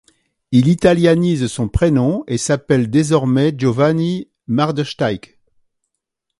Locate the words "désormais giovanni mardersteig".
2.89-5.37